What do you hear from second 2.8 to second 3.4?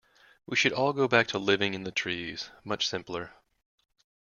simpler.